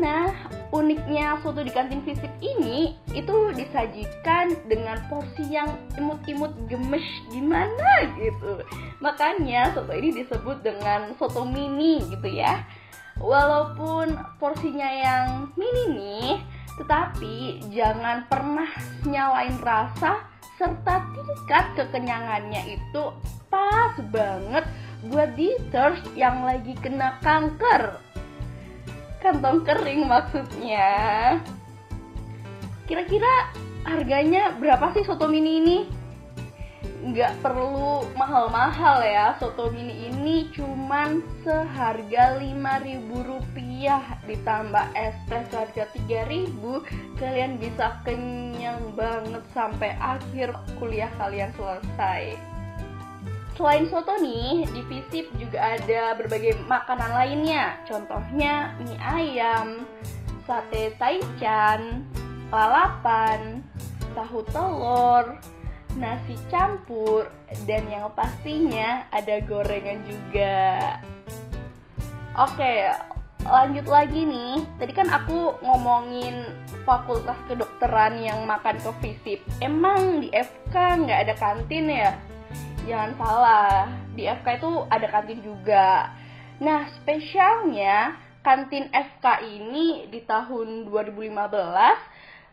Nah, 0.00 0.32
uniknya 0.72 1.36
soto 1.44 1.60
di 1.60 1.68
kantin 1.68 2.00
fisip 2.02 2.30
ini 2.40 2.96
itu 3.12 3.52
disajikan 3.52 4.56
dengan 4.64 4.98
porsi 5.12 5.44
yang 5.52 5.68
imut-imut 6.00 6.52
gemes 6.68 7.04
gimana 7.28 8.08
gitu. 8.16 8.64
Makanya 9.04 9.76
soto 9.76 9.92
ini 9.92 10.24
disebut 10.24 10.64
dengan 10.64 11.12
soto 11.20 11.44
mini 11.44 12.00
gitu 12.08 12.28
ya. 12.28 12.64
Walaupun 13.20 14.16
porsinya 14.40 14.88
yang 14.88 15.52
mini 15.54 15.84
nih, 15.92 16.30
tetapi 16.80 17.60
jangan 17.70 18.24
pernah 18.26 18.66
nyalain 19.04 19.60
rasa 19.60 20.31
serta 20.62 21.02
tingkat 21.10 21.66
kekenyangannya 21.74 22.78
itu 22.78 23.02
pas 23.50 23.98
banget 24.14 24.62
buat 25.10 25.34
dessert 25.34 25.98
yang 26.14 26.46
lagi 26.46 26.78
kena 26.78 27.18
kanker. 27.18 27.98
Kantong 29.18 29.66
kering 29.66 30.06
maksudnya. 30.06 30.94
Kira-kira 32.86 33.50
harganya 33.82 34.54
berapa 34.54 34.94
sih 34.94 35.02
soto 35.02 35.26
mini 35.26 35.58
ini 35.58 35.78
nggak 37.02 37.42
perlu 37.42 38.06
mahal-mahal 38.14 39.02
ya 39.02 39.34
soto 39.42 39.74
mini 39.74 40.06
ini 40.06 40.46
cuman 40.54 41.18
seharga 41.42 42.38
5000 42.38 43.10
rupiah 43.26 44.22
ditambah 44.22 44.86
espresso 44.94 45.66
harga 45.66 45.90
3000 45.98 46.54
kalian 47.18 47.58
bisa 47.58 47.98
kenyang 48.06 48.78
banget 48.94 49.42
sampai 49.50 49.98
akhir 49.98 50.54
kuliah 50.78 51.10
kalian 51.18 51.50
selesai 51.58 52.38
Selain 53.52 53.84
soto 53.92 54.16
nih, 54.16 54.64
di 54.64 54.80
Visip 54.88 55.28
juga 55.36 55.76
ada 55.76 56.16
berbagai 56.16 56.56
makanan 56.72 57.12
lainnya. 57.12 57.76
Contohnya 57.84 58.72
mie 58.80 58.96
ayam, 58.96 59.84
sate 60.48 60.96
taichan, 60.96 62.00
lalapan, 62.48 63.60
tahu 64.16 64.40
telur, 64.48 65.36
nasi 65.98 66.38
campur, 66.48 67.28
dan 67.68 67.84
yang 67.88 68.08
pastinya 68.12 69.04
ada 69.12 69.40
gorengan 69.44 70.04
juga. 70.08 70.96
Oke, 72.36 72.88
lanjut 73.44 73.86
lagi 73.88 74.24
nih. 74.24 74.64
Tadi 74.80 74.92
kan 74.96 75.08
aku 75.12 75.60
ngomongin 75.60 76.48
fakultas 76.88 77.36
kedokteran 77.48 78.20
yang 78.20 78.44
makan 78.48 78.80
ke 78.80 78.90
Visip. 79.04 79.40
Emang 79.60 80.24
di 80.24 80.32
FK 80.32 80.74
nggak 81.04 81.20
ada 81.28 81.34
kantin 81.36 81.86
ya? 81.92 82.12
jangan 82.86 83.14
salah 83.14 83.86
di 84.14 84.26
FK 84.26 84.46
itu 84.58 84.72
ada 84.90 85.06
kantin 85.06 85.40
juga 85.42 86.10
nah 86.58 86.86
spesialnya 86.98 88.18
kantin 88.42 88.90
FK 88.90 89.26
ini 89.46 90.10
di 90.10 90.22
tahun 90.26 90.90
2015 90.90 91.30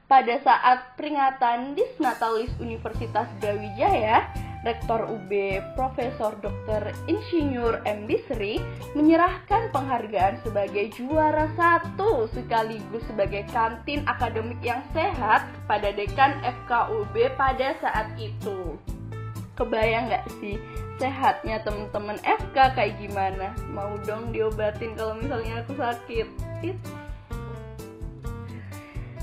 pada 0.10 0.42
saat 0.42 0.98
peringatan 0.98 1.78
Disnatalis 1.78 2.50
Universitas 2.58 3.30
Brawijaya 3.38 4.25
Rektor 4.66 5.08
UB 5.08 5.32
Profesor 5.78 6.36
Dr. 6.44 6.92
Insinyur 7.08 7.80
M. 7.88 8.10
Bisri 8.10 8.60
menyerahkan 8.92 9.72
penghargaan 9.72 10.42
sebagai 10.44 10.92
juara 11.00 11.48
satu 11.56 12.28
sekaligus 12.36 13.06
sebagai 13.08 13.48
kantin 13.56 14.04
akademik 14.04 14.60
yang 14.60 14.84
sehat 14.92 15.48
kepada 15.63 15.96
Dekan 15.96 16.44
FKUB 16.44 17.16
pada 17.39 17.78
saat 17.80 18.12
itu 18.20 18.75
kebayang 19.56 20.12
nggak 20.12 20.28
sih 20.44 20.60
sehatnya 21.00 21.63
temen-temen 21.63 22.20
FK 22.24 22.75
kayak 22.75 23.00
gimana 23.00 23.56
mau 23.72 23.96
dong 24.04 24.36
diobatin 24.36 24.92
kalau 25.00 25.16
misalnya 25.16 25.63
aku 25.63 25.75
sakit 25.80 26.28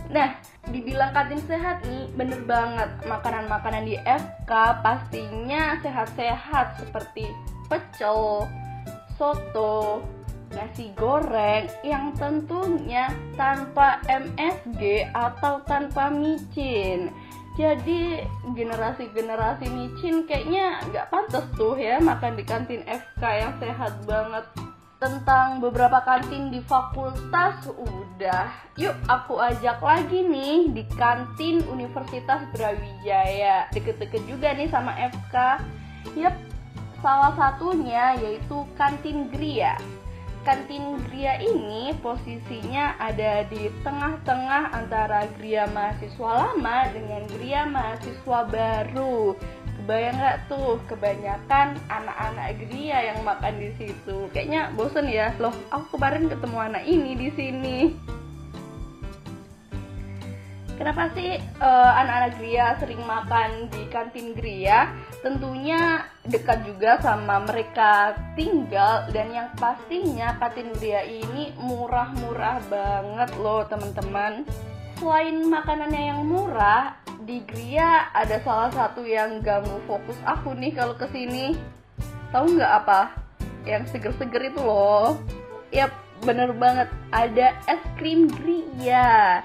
nah 0.09 0.33
dibilang 0.70 1.14
kantin 1.14 1.42
sehat 1.46 1.82
nih 1.87 2.11
bener 2.14 2.40
banget. 2.44 2.90
Makanan-makanan 3.06 3.85
di 3.87 3.96
FK 4.02 4.50
pastinya 4.82 5.78
sehat-sehat 5.82 6.82
seperti 6.82 7.30
pecel 7.66 8.46
soto 9.16 10.02
nasi 10.56 10.88
goreng 10.96 11.68
yang 11.85 12.16
tentunya 12.16 13.12
tanpa 13.37 14.00
MSG 14.08 15.11
atau 15.12 15.61
tanpa 15.68 16.08
micin. 16.08 17.12
Jadi 17.56 18.20
generasi-generasi 18.52 19.66
micin 19.73 20.28
kayaknya 20.28 20.80
nggak 20.92 21.08
pantas 21.08 21.44
tuh 21.56 21.73
ya 21.76 21.96
makan 22.00 22.37
di 22.37 22.44
kantin 22.44 22.85
FK 22.85 23.23
yang 23.25 23.52
sehat 23.56 23.96
banget 24.04 24.44
tentang 24.97 25.61
beberapa 25.61 26.00
kantin 26.05 26.49
di 26.49 26.61
fakultas. 26.65 27.69
Udah 27.69 28.49
yuk 28.81 28.97
aku 29.09 29.37
ajak 29.41 29.81
lagi 29.85 30.25
nih 30.25 30.73
di 30.73 30.83
kantin 30.97 31.61
Universitas 31.69 32.45
Brawijaya. 32.57 33.69
Deket-deket 33.76 34.23
juga 34.25 34.57
nih 34.57 34.69
sama 34.73 34.97
FK 34.97 35.61
yep 36.17 36.35
salah 37.05 37.37
satunya 37.37 38.17
yaitu 38.21 38.65
kantin 38.81 39.29
Gria. 39.29 39.76
Kantin 40.47 41.03
Gria 41.11 41.43
ini 41.43 41.91
posisinya 41.99 42.95
ada 43.03 43.43
di 43.50 43.67
tengah-tengah 43.83 44.71
antara 44.79 45.26
Gria 45.35 45.67
mahasiswa 45.67 46.31
lama 46.38 46.87
dengan 46.95 47.26
Gria 47.35 47.67
mahasiswa 47.67 48.47
baru. 48.47 49.35
Kebayang 49.87 50.19
nggak 50.19 50.50
tuh 50.50 50.83
kebanyakan 50.90 51.78
anak-anak 51.87 52.59
Gria 52.59 53.07
yang 53.07 53.23
makan 53.23 53.55
di 53.55 53.71
situ? 53.78 54.26
Kayaknya 54.35 54.75
bosen 54.75 55.07
ya. 55.07 55.31
Loh, 55.38 55.55
aku 55.71 55.95
kemarin 55.95 56.26
ketemu 56.26 56.59
anak 56.59 56.83
ini 56.90 57.14
di 57.14 57.31
sini. 57.38 57.78
Kenapa 60.75 61.07
sih 61.14 61.38
uh, 61.62 61.93
anak-anak 62.02 62.35
Gria 62.35 62.66
sering 62.83 62.99
makan 63.07 63.71
di 63.71 63.87
kantin 63.87 64.35
Gria? 64.35 64.90
Tentunya 65.23 66.02
dekat 66.26 66.66
juga 66.66 66.99
sama 66.99 67.47
mereka 67.47 68.19
tinggal 68.35 69.07
dan 69.14 69.31
yang 69.31 69.55
pastinya 69.55 70.35
kantin 70.43 70.75
Gria 70.83 71.07
ini 71.07 71.55
murah-murah 71.62 72.59
banget 72.66 73.31
loh 73.38 73.62
teman-teman. 73.71 74.43
Selain 74.97 75.37
makanannya 75.45 76.03
yang 76.09 76.25
murah, 76.25 76.97
di 77.29 77.45
Gria 77.45 78.09
ada 78.17 78.41
salah 78.41 78.73
satu 78.73 79.05
yang 79.05 79.45
ganggu 79.45 79.76
fokus 79.85 80.17
aku 80.25 80.57
nih 80.57 80.73
kalau 80.73 80.97
ke 80.97 81.05
sini. 81.12 81.57
Tahu 82.33 82.57
nggak 82.57 82.73
apa? 82.85 83.12
Yang 83.69 83.93
seger-seger 83.93 84.50
itu 84.50 84.61
loh. 84.65 85.21
Yap, 85.71 85.93
bener 86.25 86.57
banget. 86.57 86.88
Ada 87.12 87.55
es 87.69 87.83
krim 88.00 88.26
Gria 88.31 89.45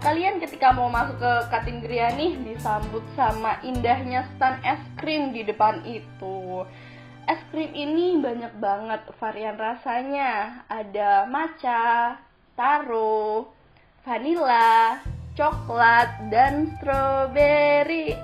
kalian 0.00 0.40
ketika 0.40 0.72
mau 0.72 0.88
masuk 0.88 1.20
ke 1.20 1.32
Katin 1.52 1.84
Gria 1.84 2.08
nih 2.16 2.40
disambut 2.40 3.04
sama 3.12 3.60
indahnya 3.60 4.24
stand 4.32 4.64
es 4.64 4.80
krim 4.96 5.36
di 5.36 5.44
depan 5.44 5.84
itu. 5.84 6.64
Es 7.28 7.40
krim 7.52 7.68
ini 7.76 8.16
banyak 8.16 8.56
banget 8.56 9.04
varian 9.20 9.60
rasanya. 9.60 10.64
Ada 10.72 11.28
matcha, 11.28 12.16
taro, 12.56 13.52
vanilla, 14.04 15.00
coklat, 15.36 16.08
dan 16.32 16.72
strawberry. 16.78 18.16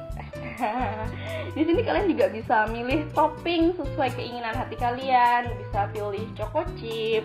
di 1.56 1.62
sini 1.64 1.85
kalian 1.85 2.09
juga 2.09 2.26
bisa 2.33 2.64
milih 2.73 3.04
topping 3.12 3.76
sesuai 3.76 4.11
keinginan 4.16 4.56
hati 4.56 4.76
kalian. 4.80 5.52
Bisa 5.61 5.88
pilih 5.92 6.25
choco 6.33 6.64
chip, 6.80 7.25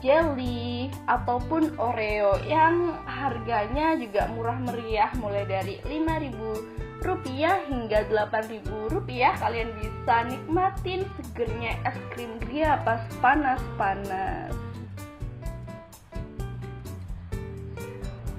jelly 0.00 0.88
ataupun 1.10 1.76
Oreo 1.76 2.40
yang 2.48 2.96
harganya 3.04 3.98
juga 4.00 4.30
murah 4.32 4.56
meriah 4.56 5.12
mulai 5.20 5.44
dari 5.44 5.76
5000 5.84 6.98
rupiah 6.98 7.62
hingga 7.70 8.10
8000 8.10 8.90
rupiah 8.90 9.30
kalian 9.38 9.70
bisa 9.78 10.26
nikmatin 10.26 11.06
segernya 11.14 11.78
es 11.86 11.94
krim 12.10 12.42
Gria 12.42 12.82
pas 12.82 13.06
panas-panas 13.22 14.67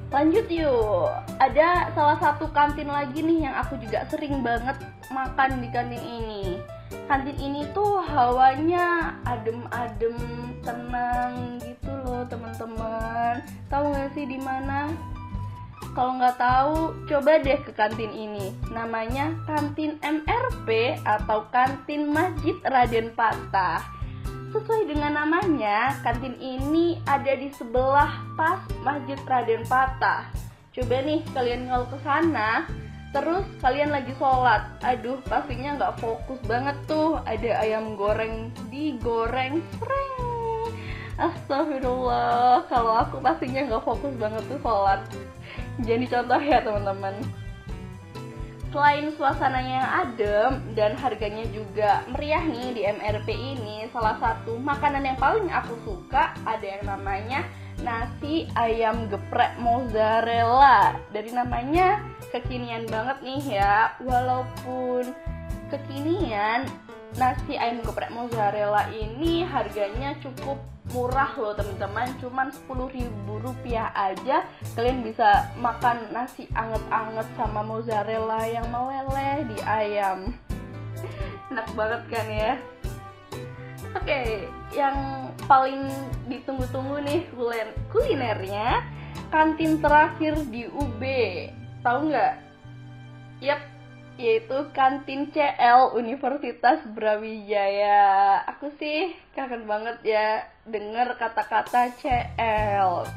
lanjut 0.10 0.46
yuk. 0.50 1.10
Ada 1.38 1.94
salah 1.94 2.18
satu 2.18 2.50
kantin 2.50 2.90
lagi 2.90 3.22
nih 3.22 3.50
yang 3.50 3.56
aku 3.58 3.78
juga 3.78 4.06
sering 4.10 4.42
banget 4.42 4.78
makan 5.14 5.62
di 5.62 5.70
kantin 5.70 6.02
ini. 6.02 6.58
Kantin 7.06 7.38
ini 7.38 7.66
tuh 7.74 8.02
hawanya 8.02 9.18
adem-adem 9.26 10.18
tenang 10.66 11.62
gitu 11.62 11.94
loh 12.06 12.26
teman-teman. 12.26 13.42
Tahu 13.70 13.86
nggak 13.94 14.10
sih 14.18 14.26
di 14.26 14.38
mana? 14.42 14.90
Kalau 15.94 16.22
nggak 16.22 16.38
tahu 16.38 16.94
coba 17.10 17.42
deh 17.42 17.60
ke 17.66 17.72
kantin 17.74 18.14
ini. 18.14 18.54
Namanya 18.70 19.34
kantin 19.46 19.98
MRP 20.02 21.02
atau 21.06 21.46
kantin 21.50 22.10
Masjid 22.14 22.58
Raden 22.66 23.14
Patah 23.14 23.99
sesuai 24.60 24.92
dengan 24.92 25.24
namanya 25.24 25.96
kantin 26.04 26.36
ini 26.36 27.00
ada 27.08 27.32
di 27.32 27.48
sebelah 27.56 28.28
pas 28.36 28.60
Masjid 28.84 29.16
Raden 29.24 29.64
Patah 29.64 30.28
coba 30.76 30.96
nih 31.00 31.24
kalian 31.32 31.72
kalau 31.72 31.88
ke 31.88 31.98
sana 32.04 32.68
Terus 33.10 33.42
kalian 33.58 33.90
lagi 33.90 34.14
sholat, 34.22 34.70
aduh 34.86 35.18
pastinya 35.26 35.82
nggak 35.82 35.98
fokus 35.98 36.38
banget 36.46 36.78
tuh. 36.86 37.18
Ada 37.26 37.66
ayam 37.66 37.98
goreng 37.98 38.54
digoreng, 38.70 39.66
sreng. 39.82 40.14
Astagfirullah, 41.18 42.70
kalau 42.70 43.02
aku 43.02 43.18
pastinya 43.18 43.66
nggak 43.66 43.82
fokus 43.82 44.14
banget 44.14 44.46
tuh 44.46 44.62
sholat. 44.62 45.02
Jadi 45.82 46.06
contoh 46.06 46.38
ya 46.38 46.62
teman-teman. 46.62 47.18
Selain 48.70 49.10
suasananya 49.18 49.76
yang 49.82 49.92
adem 50.06 50.52
dan 50.78 50.94
harganya 50.94 51.42
juga 51.50 52.06
meriah 52.06 52.46
nih 52.46 52.70
di 52.78 52.82
MRP 52.86 53.30
ini, 53.34 53.90
salah 53.90 54.14
satu 54.22 54.62
makanan 54.62 55.10
yang 55.10 55.18
paling 55.18 55.50
aku 55.50 55.74
suka 55.82 56.38
ada 56.46 56.62
yang 56.62 56.86
namanya 56.86 57.50
nasi 57.82 58.46
ayam 58.54 59.10
geprek 59.10 59.58
mozzarella. 59.58 61.02
Dari 61.10 61.34
namanya 61.34 62.06
kekinian 62.30 62.86
banget 62.86 63.18
nih 63.26 63.58
ya. 63.58 63.98
Walaupun 64.06 65.18
kekinian, 65.74 66.70
nasi 67.18 67.58
ayam 67.58 67.82
geprek 67.82 68.14
mozzarella 68.14 68.86
ini 68.94 69.42
harganya 69.50 70.14
cukup 70.22 70.62
murah 70.94 71.32
loh 71.38 71.54
teman-teman 71.54 72.10
cuman 72.18 72.48
10 72.50 72.98
ribu 72.98 73.34
rupiah 73.42 73.94
aja 73.94 74.46
kalian 74.74 75.06
bisa 75.06 75.54
makan 75.62 76.10
nasi 76.10 76.50
anget-anget 76.58 77.28
sama 77.38 77.62
mozzarella 77.62 78.42
yang 78.50 78.66
meleleh 78.74 79.46
di 79.46 79.58
ayam 79.66 80.34
enak 81.54 81.68
banget 81.78 82.02
kan 82.10 82.28
ya 82.30 82.54
Oke, 83.90 84.06
okay, 84.06 84.46
yang 84.78 84.94
paling 85.50 85.90
ditunggu-tunggu 86.30 87.02
nih 87.10 87.26
kulinernya 87.90 88.86
kantin 89.34 89.82
terakhir 89.82 90.38
di 90.54 90.70
UB. 90.70 91.02
Tahu 91.82 92.14
nggak? 92.14 92.34
Yap, 93.42 93.62
yaitu 94.20 94.68
kantin 94.76 95.32
CL 95.32 95.96
Universitas 95.96 96.84
Brawijaya. 96.92 98.44
Aku 98.52 98.68
sih 98.76 99.16
kangen 99.32 99.64
banget 99.64 100.04
ya 100.04 100.44
denger 100.68 101.16
kata-kata 101.16 101.96
CL 101.96 103.08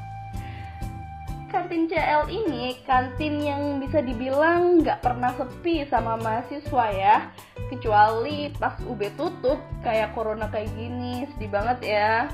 kantin 1.52 1.84
CL 1.84 2.32
ini 2.32 2.80
kantin 2.88 3.44
yang 3.44 3.76
bisa 3.76 4.00
dibilang 4.00 4.80
nggak 4.80 5.04
pernah 5.04 5.36
sepi 5.36 5.84
sama 5.84 6.16
mahasiswa 6.16 6.86
ya. 6.96 7.16
Kecuali 7.68 8.48
pas 8.56 8.78
UB 8.80 9.00
tutup 9.20 9.60
kayak 9.84 10.16
corona 10.16 10.48
kayak 10.48 10.72
gini 10.72 11.28
sedih 11.34 11.52
banget 11.52 11.78
ya 11.84 12.30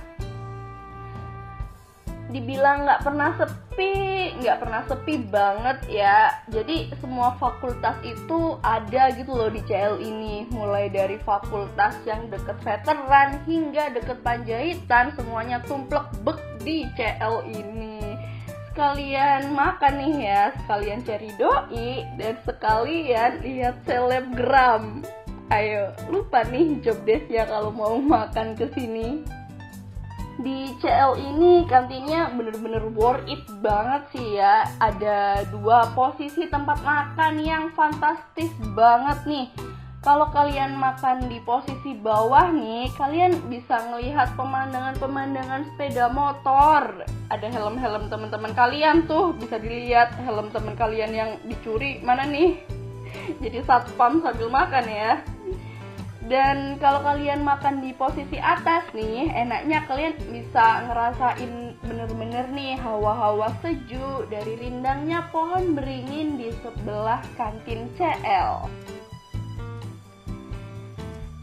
dibilang 2.28 2.84
nggak 2.84 3.02
pernah 3.04 3.30
sepi 3.40 4.36
nggak 4.38 4.58
pernah 4.60 4.82
sepi 4.84 5.14
banget 5.32 5.78
ya 5.88 6.32
jadi 6.52 6.92
semua 7.00 7.32
fakultas 7.40 7.96
itu 8.04 8.60
ada 8.60 9.08
gitu 9.16 9.32
loh 9.32 9.48
di 9.48 9.64
CL 9.64 9.96
ini 10.00 10.44
mulai 10.52 10.92
dari 10.92 11.16
fakultas 11.24 11.96
yang 12.04 12.28
deket 12.28 12.60
veteran 12.60 13.40
hingga 13.48 13.96
deket 13.96 14.20
panjaitan 14.20 15.16
semuanya 15.16 15.64
tumplek 15.64 16.04
bek 16.20 16.40
di 16.60 16.84
CL 16.94 17.48
ini 17.48 17.88
sekalian 18.78 19.58
makan 19.58 19.98
nih 19.98 20.14
ya, 20.22 20.42
sekalian 20.62 21.02
cari 21.02 21.34
doi 21.34 22.06
dan 22.14 22.38
sekalian 22.46 23.42
lihat 23.42 23.74
selebgram. 23.82 25.02
Ayo, 25.50 25.90
lupa 26.06 26.46
nih 26.46 26.78
job 26.86 27.02
ya 27.08 27.42
kalau 27.50 27.74
mau 27.74 27.98
makan 27.98 28.54
ke 28.54 28.70
sini. 28.78 29.26
Di 30.38 30.72
CL 30.78 31.18
ini 31.18 31.66
kantinnya 31.66 32.30
bener-bener 32.30 32.86
worth 32.94 33.26
it 33.26 33.42
banget 33.58 34.02
sih 34.14 34.38
ya. 34.38 34.70
Ada 34.78 35.50
dua 35.50 35.90
posisi 35.92 36.46
tempat 36.46 36.78
makan 36.86 37.42
yang 37.42 37.74
fantastis 37.74 38.54
banget 38.74 39.18
nih 39.26 39.46
kalau 39.98 40.30
kalian 40.30 40.78
makan 40.78 41.26
di 41.26 41.42
posisi 41.42 41.90
bawah 41.98 42.54
nih, 42.54 42.86
kalian 42.94 43.34
bisa 43.50 43.82
melihat 43.90 44.30
pemandangan-pemandangan 44.38 45.66
sepeda 45.74 46.06
motor. 46.06 47.02
Ada 47.34 47.50
helm-helm 47.50 48.06
teman-teman 48.06 48.54
kalian 48.54 49.10
tuh, 49.10 49.34
bisa 49.34 49.58
dilihat 49.58 50.14
helm 50.22 50.54
teman 50.54 50.78
kalian 50.78 51.10
yang 51.10 51.30
dicuri 51.50 51.98
mana 52.06 52.30
nih. 52.30 52.62
Jadi 53.42 53.58
satpam 53.66 54.22
sambil 54.22 54.46
makan 54.46 54.86
ya. 54.86 55.18
Dan 56.28 56.76
kalau 56.76 57.00
kalian 57.00 57.40
makan 57.40 57.80
di 57.80 57.96
posisi 57.96 58.36
atas 58.36 58.84
nih, 58.92 59.32
enaknya 59.32 59.88
kalian 59.88 60.12
bisa 60.28 60.84
ngerasain 60.84 61.72
bener-bener 61.80 62.44
nih 62.52 62.76
hawa-hawa 62.76 63.48
sejuk 63.64 64.28
dari 64.28 64.60
rindangnya 64.60 65.32
pohon 65.32 65.72
beringin 65.72 66.36
di 66.36 66.52
sebelah 66.60 67.24
kantin 67.40 67.88
CL 67.96 68.68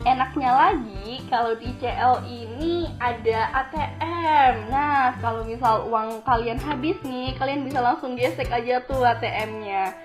enaknya 0.05 0.53
lagi 0.53 1.25
kalau 1.27 1.57
di 1.57 1.73
CL 1.81 2.21
ini 2.29 2.93
ada 3.01 3.65
ATM. 3.65 4.69
Nah, 4.69 5.17
kalau 5.17 5.41
misal 5.43 5.89
uang 5.89 6.21
kalian 6.21 6.61
habis 6.61 6.95
nih, 7.01 7.33
kalian 7.41 7.65
bisa 7.65 7.81
langsung 7.81 8.13
gesek 8.13 8.53
aja 8.53 8.85
tuh 8.85 9.01
ATM-nya. 9.01 9.97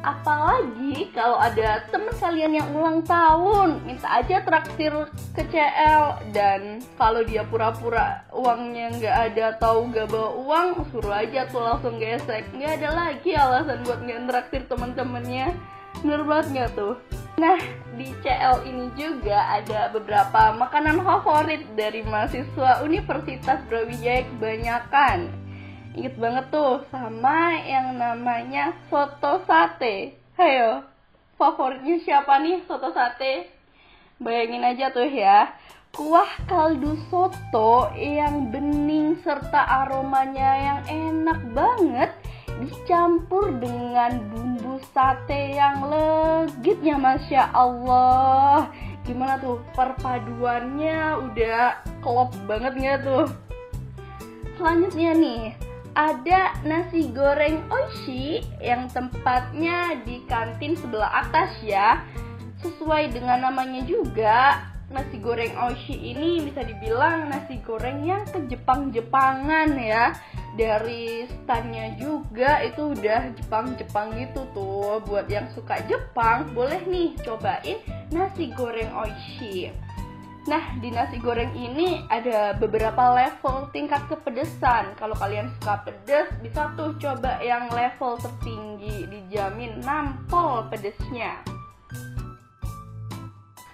Apalagi 0.00 1.12
kalau 1.12 1.36
ada 1.36 1.84
temen 1.92 2.08
kalian 2.16 2.56
yang 2.56 2.68
ulang 2.72 3.04
tahun, 3.04 3.84
minta 3.84 4.08
aja 4.08 4.40
traktir 4.40 4.92
ke 5.36 5.42
CL 5.52 6.32
dan 6.32 6.80
kalau 6.96 7.20
dia 7.20 7.44
pura-pura 7.44 8.24
uangnya 8.32 8.96
nggak 8.96 9.16
ada 9.32 9.44
atau 9.60 9.84
nggak 9.84 10.08
bawa 10.08 10.30
uang, 10.40 10.68
suruh 10.88 11.12
aja 11.20 11.44
tuh 11.52 11.60
langsung 11.60 12.00
gesek. 12.00 12.48
Nggak 12.56 12.80
ada 12.80 12.88
lagi 12.96 13.30
alasan 13.36 13.84
buat 13.84 14.00
nggak 14.00 14.20
traktir 14.28 14.62
temen-temennya. 14.72 15.52
Bener 16.00 16.24
banget 16.24 16.46
nggak 16.48 16.70
tuh? 16.80 16.94
Nah, 17.40 17.56
di 17.96 18.12
CL 18.20 18.68
ini 18.68 18.92
juga 19.00 19.48
ada 19.48 19.88
beberapa 19.88 20.52
makanan 20.60 21.00
favorit 21.00 21.64
dari 21.72 22.04
mahasiswa 22.04 22.84
Universitas 22.84 23.64
Brawijaya 23.64 24.28
kebanyakan. 24.28 25.39
Ingat 25.90 26.14
banget 26.22 26.46
tuh 26.54 26.86
sama 26.94 27.58
yang 27.66 27.98
namanya 27.98 28.78
soto 28.86 29.42
sate. 29.42 30.14
Hayo, 30.38 30.86
favoritnya 31.34 31.98
siapa 32.06 32.38
nih 32.38 32.62
soto 32.70 32.94
sate? 32.94 33.50
Bayangin 34.22 34.62
aja 34.62 34.94
tuh 34.94 35.10
ya, 35.10 35.50
kuah 35.90 36.30
kaldu 36.46 36.94
soto 37.10 37.90
yang 37.98 38.54
bening 38.54 39.18
serta 39.26 39.82
aromanya 39.82 40.50
yang 40.62 40.80
enak 40.86 41.40
banget 41.50 42.10
dicampur 42.62 43.50
dengan 43.58 44.22
bumbu 44.30 44.78
sate 44.94 45.58
yang 45.58 45.82
legitnya 45.88 47.00
Masya 47.00 47.50
Allah 47.50 48.68
Gimana 49.08 49.40
tuh 49.40 49.58
perpaduannya 49.72 51.18
udah 51.24 51.82
klop 52.04 52.30
banget 52.44 52.72
gak 52.78 52.98
tuh 53.02 53.26
Selanjutnya 54.60 55.16
nih 55.16 55.69
ada 55.94 56.54
nasi 56.62 57.10
goreng 57.10 57.66
Oishi 57.70 58.44
yang 58.62 58.86
tempatnya 58.90 59.98
di 60.06 60.22
kantin 60.30 60.78
sebelah 60.78 61.26
atas 61.26 61.58
ya. 61.64 62.04
Sesuai 62.60 63.16
dengan 63.16 63.48
namanya 63.48 63.82
juga 63.88 64.68
nasi 64.90 65.22
goreng 65.22 65.54
Oishi 65.54 65.96
ini 65.96 66.42
bisa 66.44 66.66
dibilang 66.66 67.30
nasi 67.30 67.62
goreng 67.62 68.04
yang 68.04 68.22
ke 68.28 68.46
Jepang-Jepangan 68.50 69.78
ya. 69.78 70.14
Dari 70.58 71.30
stannya 71.30 71.94
juga 71.94 72.58
itu 72.66 72.92
udah 72.92 73.32
Jepang-Jepang 73.38 74.18
gitu 74.18 74.44
tuh. 74.50 74.98
Buat 75.06 75.30
yang 75.30 75.46
suka 75.54 75.78
Jepang 75.86 76.50
boleh 76.52 76.82
nih 76.90 77.14
cobain 77.22 77.78
nasi 78.10 78.50
goreng 78.54 78.90
Oishi 78.92 79.70
Nah, 80.48 80.72
di 80.80 80.88
nasi 80.88 81.20
goreng 81.20 81.52
ini 81.52 82.08
ada 82.08 82.56
beberapa 82.56 83.12
level 83.12 83.68
tingkat 83.76 84.00
kepedesan. 84.08 84.96
Kalau 84.96 85.12
kalian 85.20 85.52
suka 85.60 85.84
pedes, 85.84 86.32
bisa 86.40 86.72
tuh 86.80 86.96
coba 86.96 87.36
yang 87.44 87.68
level 87.68 88.16
tertinggi, 88.16 89.04
dijamin 89.04 89.84
nampol 89.84 90.64
pedesnya. 90.72 91.44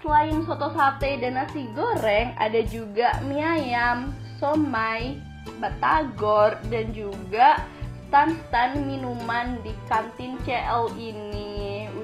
Selain 0.03 0.43
soto 0.43 0.67
sate 0.75 1.23
dan 1.23 1.39
nasi 1.39 1.71
goreng, 1.71 2.35
ada 2.35 2.59
juga 2.67 3.15
mie 3.23 3.47
ayam, 3.47 4.11
somai, 4.35 5.23
batagor, 5.63 6.59
dan 6.67 6.91
juga 6.91 7.63
stand-stand 8.07 8.87
minuman 8.87 9.59
di 9.63 9.71
kantin 9.87 10.35
CL 10.43 10.91
ini 10.99 11.56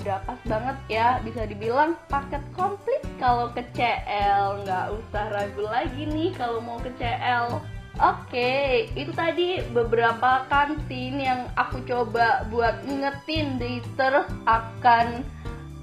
udah 0.04 0.20
pas 0.28 0.40
banget 0.44 0.78
ya. 0.92 1.08
Bisa 1.24 1.48
dibilang 1.48 1.96
paket 2.12 2.44
komplit. 2.54 3.02
Kalau 3.18 3.50
ke 3.56 3.64
CL 3.72 4.68
nggak 4.68 4.88
usah 4.92 5.26
ragu 5.32 5.64
lagi 5.64 6.04
nih 6.06 6.36
kalau 6.36 6.60
mau 6.60 6.78
ke 6.84 6.92
CL 7.00 7.64
Oke, 8.02 8.90
itu 8.98 9.14
tadi 9.14 9.62
beberapa 9.70 10.50
kantin 10.50 11.22
yang 11.22 11.46
aku 11.54 11.78
coba 11.86 12.42
buat 12.50 12.82
ngetin 12.90 13.62
daters 13.62 14.34
akan 14.50 15.22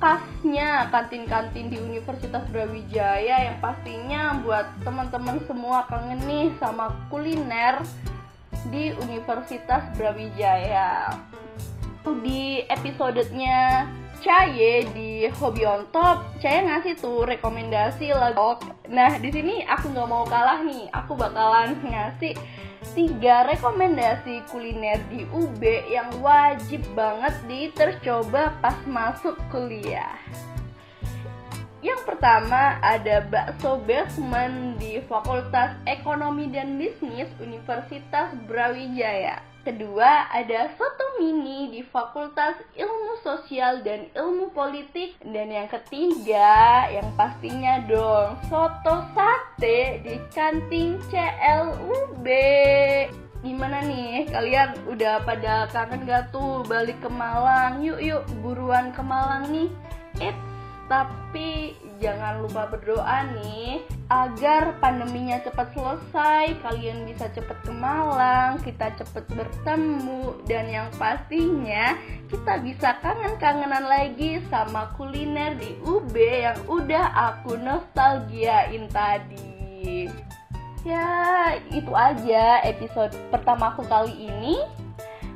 khasnya 0.03 0.91
kantin-kantin 0.91 1.71
di 1.71 1.79
Universitas 1.79 2.43
Brawijaya 2.51 3.47
yang 3.47 3.63
pastinya 3.63 4.43
buat 4.43 4.67
teman-teman 4.83 5.39
semua 5.47 5.87
kangen 5.87 6.19
nih 6.27 6.51
sama 6.59 6.91
kuliner 7.15 7.79
di 8.75 8.91
Universitas 9.07 9.87
Brawijaya. 9.95 11.15
Di 12.27 12.67
episodenya 12.67 13.87
Caye 14.21 14.85
di 14.93 15.25
Hobi 15.33 15.65
on 15.65 15.89
Top, 15.89 16.37
Caye 16.45 16.69
ngasih 16.69 17.01
tuh 17.01 17.25
rekomendasi 17.25 18.13
lagu. 18.13 18.61
Nah, 18.93 19.17
di 19.17 19.33
sini 19.33 19.65
aku 19.65 19.89
nggak 19.97 20.09
mau 20.13 20.29
kalah 20.29 20.61
nih. 20.61 20.93
Aku 20.93 21.17
bakalan 21.17 21.81
ngasih 21.81 22.37
tiga 22.93 23.49
rekomendasi 23.49 24.45
kuliner 24.53 25.01
di 25.09 25.25
UB 25.33 25.63
yang 25.89 26.13
wajib 26.21 26.85
banget 26.93 27.33
ditercoba 27.49 28.53
pas 28.61 28.77
masuk 28.85 29.41
kuliah. 29.49 30.13
Yang 31.81 32.01
pertama 32.05 32.77
ada 32.85 33.25
bakso 33.25 33.81
basement 33.89 34.77
di 34.77 35.01
Fakultas 35.09 35.81
Ekonomi 35.89 36.53
dan 36.53 36.77
Bisnis 36.77 37.33
Universitas 37.41 38.37
Brawijaya. 38.45 39.41
Kedua 39.65 40.29
ada 40.29 40.73
soto 40.77 41.21
mini 41.21 41.73
di 41.73 41.81
Fakultas 41.85 42.61
Ilmu 42.77 43.21
Sosial 43.25 43.81
dan 43.81 44.13
Ilmu 44.13 44.53
Politik 44.53 45.21
dan 45.25 45.53
yang 45.53 45.69
ketiga 45.69 46.85
yang 46.89 47.09
pastinya 47.17 47.81
dong 47.89 48.41
soto 48.49 49.05
sate 49.17 50.05
di 50.05 50.21
kantin 50.37 51.01
CLUB. 51.09 52.27
Gimana 53.41 53.81
nih 53.89 54.29
kalian 54.29 54.85
udah 54.85 55.25
pada 55.25 55.65
kangen 55.73 56.05
gak 56.05 56.29
tuh 56.29 56.61
balik 56.69 57.01
ke 57.01 57.09
Malang? 57.09 57.81
Yuk 57.81 58.01
yuk 58.05 58.25
buruan 58.45 58.93
ke 58.93 59.01
Malang 59.01 59.49
nih. 59.49 59.69
It's 60.21 60.50
tapi 60.91 61.79
jangan 62.03 62.43
lupa 62.43 62.67
berdoa 62.67 63.31
nih 63.39 63.79
agar 64.11 64.75
pandeminya 64.83 65.39
cepat 65.39 65.71
selesai, 65.71 66.59
kalian 66.67 67.07
bisa 67.07 67.31
cepat 67.31 67.63
ke 67.63 67.71
Malang, 67.71 68.59
kita 68.67 68.91
cepat 68.99 69.23
bertemu 69.31 70.35
dan 70.51 70.67
yang 70.67 70.91
pastinya 70.99 71.95
kita 72.27 72.59
bisa 72.59 72.99
kangen-kangenan 72.99 73.87
lagi 73.87 74.43
sama 74.51 74.91
kuliner 74.99 75.55
di 75.63 75.79
UB 75.87 76.11
yang 76.19 76.59
udah 76.67 77.07
aku 77.39 77.55
nostalgiain 77.55 78.91
tadi. 78.91 80.11
Ya, 80.83 81.55
itu 81.71 81.93
aja 81.95 82.67
episode 82.67 83.15
pertama 83.31 83.79
aku 83.79 83.87
kali 83.87 84.27
ini. 84.27 84.59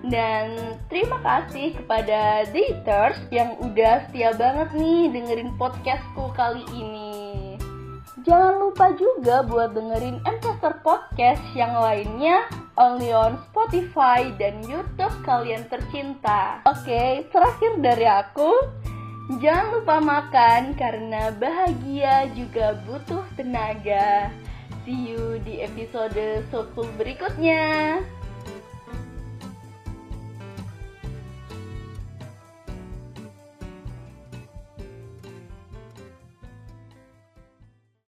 Dan 0.05 0.77
terima 0.93 1.17
kasih 1.25 1.81
kepada 1.81 2.45
daters 2.53 3.17
yang 3.33 3.57
udah 3.57 4.05
setia 4.09 4.37
banget 4.37 4.77
nih 4.77 5.09
dengerin 5.09 5.57
podcastku 5.57 6.29
kali 6.37 6.61
ini. 6.77 7.57
Jangan 8.25 8.57
lupa 8.57 8.93
juga 8.97 9.45
buat 9.45 9.77
dengerin 9.77 10.21
Ancestor 10.25 10.81
Podcast 10.81 11.45
yang 11.53 11.77
lainnya 11.77 12.49
only 12.81 13.12
on 13.12 13.37
Spotify 13.49 14.33
dan 14.40 14.64
YouTube 14.64 15.12
kalian 15.25 15.64
tercinta. 15.69 16.64
Oke, 16.64 17.29
terakhir 17.29 17.81
dari 17.85 18.09
aku, 18.09 18.51
jangan 19.40 19.77
lupa 19.77 19.97
makan 20.01 20.73
karena 20.77 21.33
bahagia 21.37 22.29
juga 22.33 22.81
butuh 22.88 23.25
tenaga. 23.37 24.33
See 24.85 25.17
you 25.17 25.40
di 25.45 25.64
episode 25.64 26.45
Sokul 26.53 26.88
berikutnya. 27.01 28.01